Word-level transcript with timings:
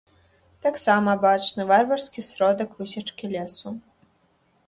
Таксама 0.65 1.13
бачны 1.25 1.65
варварскі 1.73 2.25
сродак 2.29 2.69
высечкі 2.79 3.25
лесу. 3.35 3.77